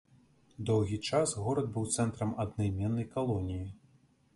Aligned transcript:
Доўгі 0.69 0.97
час 1.11 1.35
горад 1.47 1.69
быў 1.75 1.85
цэнтрам 1.99 2.35
аднайменнай 2.47 3.11
калоніі. 3.17 3.67